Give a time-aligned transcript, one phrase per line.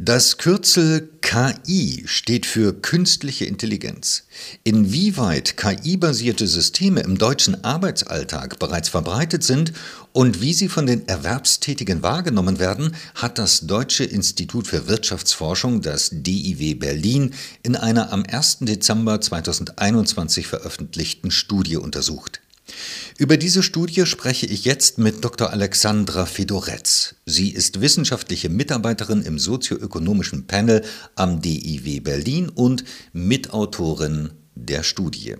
[0.00, 4.28] Das Kürzel KI steht für künstliche Intelligenz.
[4.62, 9.72] Inwieweit KI-basierte Systeme im deutschen Arbeitsalltag bereits verbreitet sind
[10.12, 16.10] und wie sie von den Erwerbstätigen wahrgenommen werden, hat das Deutsche Institut für Wirtschaftsforschung, das
[16.12, 17.34] DIW Berlin,
[17.64, 18.58] in einer am 1.
[18.60, 22.40] Dezember 2021 veröffentlichten Studie untersucht.
[23.18, 25.50] Über diese Studie spreche ich jetzt mit Dr.
[25.50, 27.16] Alexandra Fedoretz.
[27.26, 35.36] Sie ist wissenschaftliche Mitarbeiterin im sozioökonomischen Panel am DIW Berlin und Mitautorin der Studie.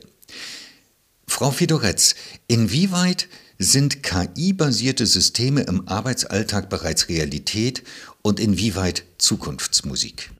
[1.27, 2.14] Frau Fedoretz,
[2.46, 7.82] inwieweit sind KI-basierte Systeme im Arbeitsalltag bereits Realität
[8.23, 10.30] und inwieweit Zukunftsmusik?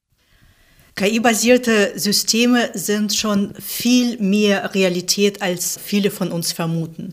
[0.99, 7.13] KI-basierte Systeme sind schon viel mehr Realität, als viele von uns vermuten.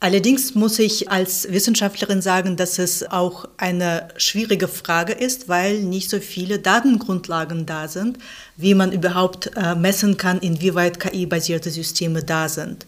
[0.00, 6.10] Allerdings muss ich als Wissenschaftlerin sagen, dass es auch eine schwierige Frage ist, weil nicht
[6.10, 8.18] so viele Datengrundlagen da sind,
[8.56, 12.86] wie man überhaupt äh, messen kann, inwieweit KI-basierte Systeme da sind.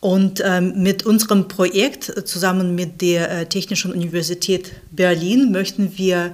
[0.00, 6.32] Und ähm, mit unserem Projekt zusammen mit der äh, Technischen Universität Berlin möchten wir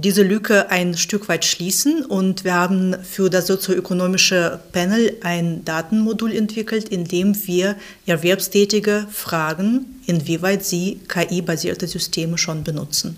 [0.00, 6.34] diese Lücke ein Stück weit schließen und wir haben für das sozioökonomische Panel ein Datenmodul
[6.34, 13.16] entwickelt, in dem wir Erwerbstätige fragen, inwieweit sie KI-basierte Systeme schon benutzen.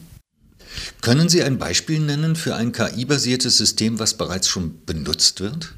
[1.00, 5.74] Können Sie ein Beispiel nennen für ein KI-basiertes System, was bereits schon benutzt wird?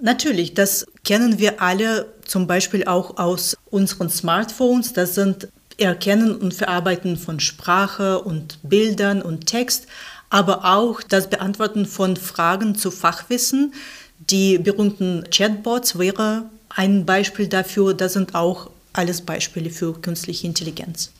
[0.00, 4.92] Natürlich, das kennen wir alle zum Beispiel auch aus unseren Smartphones.
[4.92, 9.86] Das sind Erkennen und Verarbeiten von Sprache und Bildern und Text,
[10.30, 13.74] aber auch das Beantworten von Fragen zu Fachwissen.
[14.18, 17.94] Die berühmten Chatbots wäre ein Beispiel dafür.
[17.94, 21.10] Das sind auch alles Beispiele für künstliche Intelligenz.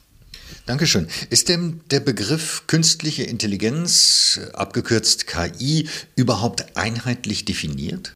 [0.64, 1.08] Dankeschön.
[1.30, 8.15] Ist denn der Begriff künstliche Intelligenz, abgekürzt KI, überhaupt einheitlich definiert?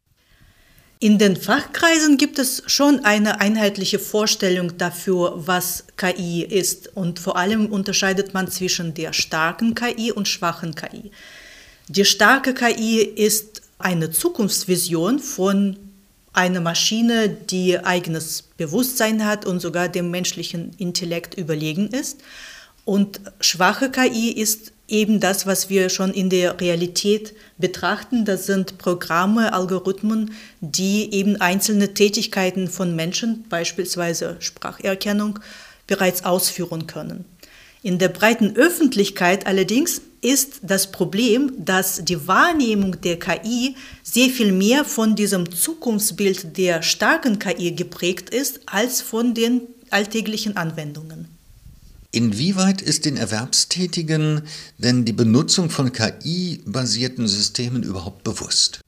[1.03, 6.95] In den Fachkreisen gibt es schon eine einheitliche Vorstellung dafür, was KI ist.
[6.95, 11.09] Und vor allem unterscheidet man zwischen der starken KI und schwachen KI.
[11.87, 15.75] Die starke KI ist eine Zukunftsvision von
[16.33, 22.19] einer Maschine, die eigenes Bewusstsein hat und sogar dem menschlichen Intellekt überlegen ist.
[22.85, 28.25] Und schwache KI ist eben das, was wir schon in der Realität betrachten.
[28.25, 35.39] Das sind Programme, Algorithmen, die eben einzelne Tätigkeiten von Menschen, beispielsweise Spracherkennung,
[35.87, 37.25] bereits ausführen können.
[37.83, 44.51] In der breiten Öffentlichkeit allerdings ist das Problem, dass die Wahrnehmung der KI sehr viel
[44.51, 51.40] mehr von diesem Zukunftsbild der starken KI geprägt ist als von den alltäglichen Anwendungen.
[52.11, 54.41] Inwieweit ist den Erwerbstätigen
[54.77, 58.81] denn die Benutzung von KI-basierten Systemen überhaupt bewusst?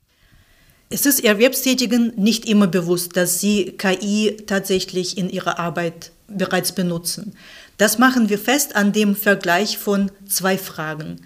[0.89, 7.33] Es ist Erwerbstätigen nicht immer bewusst, dass sie KI tatsächlich in ihrer Arbeit bereits benutzen.
[7.77, 11.21] Das machen wir fest an dem Vergleich von zwei Fragen.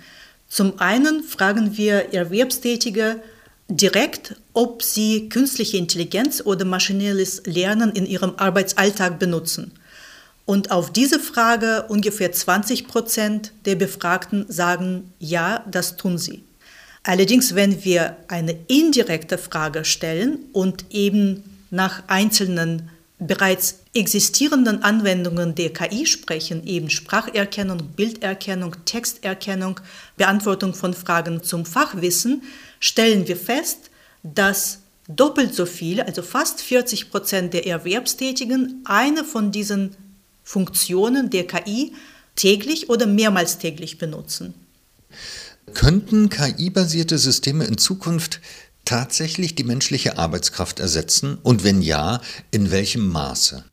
[0.47, 3.21] Zum einen fragen wir Erwerbstätige
[3.67, 9.73] direkt, ob sie künstliche Intelligenz oder maschinelles Lernen in ihrem Arbeitsalltag benutzen.
[10.47, 16.45] Und auf diese Frage ungefähr 20 Prozent der Befragten sagen, ja, das tun sie.
[17.03, 25.73] Allerdings, wenn wir eine indirekte Frage stellen und eben nach einzelnen bereits existierenden Anwendungen der
[25.73, 29.81] KI sprechen, eben Spracherkennung, Bilderkennung, Texterkennung,
[30.15, 32.43] Beantwortung von Fragen zum Fachwissen,
[32.79, 33.89] stellen wir fest,
[34.23, 34.79] dass
[35.09, 39.95] doppelt so viele, also fast 40 Prozent der Erwerbstätigen, eine von diesen
[40.47, 41.91] Funktionen der KI
[42.37, 44.53] täglich oder mehrmals täglich benutzen.
[45.73, 48.39] Könnten KI-basierte Systeme in Zukunft
[48.85, 51.37] tatsächlich die menschliche Arbeitskraft ersetzen?
[51.43, 53.65] Und wenn ja, in welchem Maße?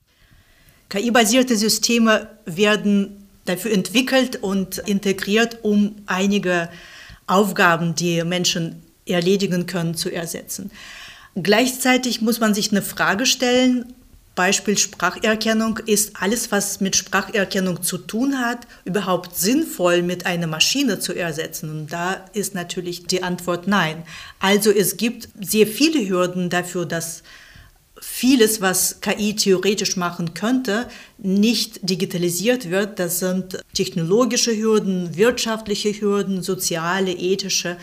[0.88, 6.68] KI-basierte Systeme werden dafür entwickelt und integriert, um einige
[7.28, 10.72] Aufgaben, die Menschen erledigen können, zu ersetzen.
[11.40, 13.94] Gleichzeitig muss man sich eine Frage stellen,
[14.34, 20.98] Beispiel Spracherkennung, ist alles, was mit Spracherkennung zu tun hat, überhaupt sinnvoll mit einer Maschine
[20.98, 21.70] zu ersetzen?
[21.70, 24.02] Und da ist natürlich die Antwort nein.
[24.40, 27.22] Also es gibt sehr viele Hürden dafür, dass
[28.00, 30.88] vieles, was KI theoretisch machen könnte,
[31.18, 32.98] nicht digitalisiert wird.
[32.98, 37.76] Das sind technologische Hürden, wirtschaftliche Hürden, soziale, ethische.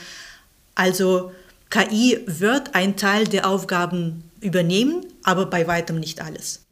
[0.76, 1.32] Also
[1.70, 6.66] KI wird ein Teil der Aufgaben übernehmen, aber bei weitem nicht alles.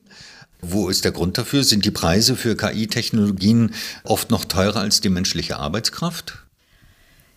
[0.62, 1.64] Wo ist der Grund dafür?
[1.64, 3.74] Sind die Preise für KI-Technologien
[4.04, 6.40] oft noch teurer als die menschliche Arbeitskraft?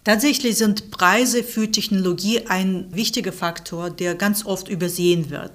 [0.05, 5.53] Tatsächlich sind Preise für Technologie ein wichtiger Faktor, der ganz oft übersehen wird.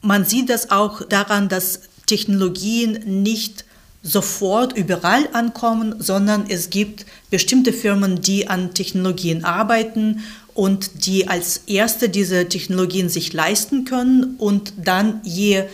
[0.00, 3.64] Man sieht das auch daran, dass Technologien nicht
[4.04, 10.22] sofort überall ankommen, sondern es gibt bestimmte Firmen, die an Technologien arbeiten
[10.54, 15.64] und die als erste diese Technologien sich leisten können und dann je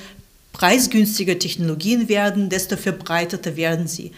[0.53, 4.13] preisgünstiger Technologien werden, desto verbreiteter werden sie.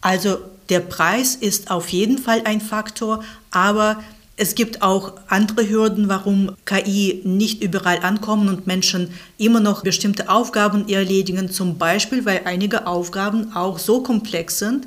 [0.00, 4.02] Also der Preis ist auf jeden Fall ein Faktor, aber
[4.38, 10.28] es gibt auch andere Hürden, warum KI nicht überall ankommen und Menschen immer noch bestimmte
[10.28, 14.86] Aufgaben erledigen, zum Beispiel weil einige Aufgaben auch so komplex sind,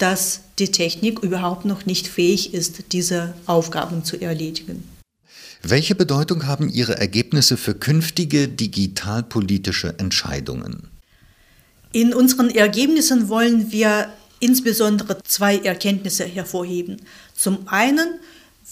[0.00, 4.82] dass die Technik überhaupt noch nicht fähig ist, diese Aufgaben zu erledigen.
[5.62, 10.88] Welche Bedeutung haben Ihre Ergebnisse für künftige digitalpolitische Entscheidungen?
[11.92, 14.08] In unseren Ergebnissen wollen wir
[14.38, 16.96] insbesondere zwei Erkenntnisse hervorheben.
[17.34, 18.20] Zum einen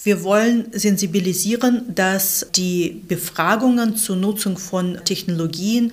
[0.04, 5.92] wir wollen sensibilisieren, dass die Befragungen zur Nutzung von Technologien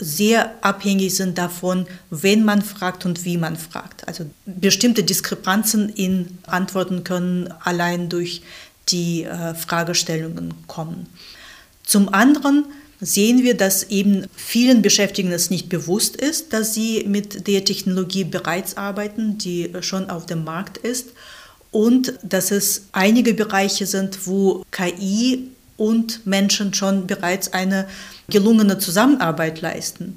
[0.00, 4.06] sehr abhängig sind davon, wen man fragt und wie man fragt.
[4.06, 8.42] Also bestimmte Diskrepanzen in Antworten können allein durch
[8.88, 11.06] die äh, Fragestellungen kommen.
[11.84, 12.66] Zum anderen
[13.00, 18.24] sehen wir, dass eben vielen Beschäftigten es nicht bewusst ist, dass sie mit der Technologie
[18.24, 21.08] bereits arbeiten, die schon auf dem Markt ist
[21.70, 25.48] und dass es einige Bereiche sind, wo KI
[25.78, 27.88] und Menschen schon bereits eine
[28.28, 30.16] gelungene Zusammenarbeit leisten.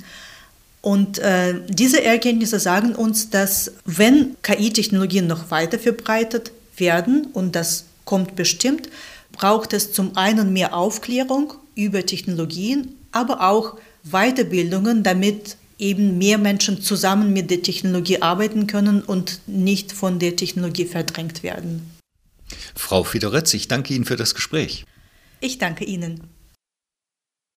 [0.82, 7.86] Und äh, diese Erkenntnisse sagen uns, dass wenn KI-Technologien noch weiter verbreitet werden, und das
[8.04, 8.90] kommt bestimmt,
[9.32, 16.82] braucht es zum einen mehr Aufklärung über Technologien, aber auch Weiterbildungen, damit eben mehr Menschen
[16.82, 21.92] zusammen mit der Technologie arbeiten können und nicht von der Technologie verdrängt werden.
[22.76, 24.86] Frau Fidoretz, ich danke Ihnen für das Gespräch.
[25.44, 26.41] Ich danke Ihnen.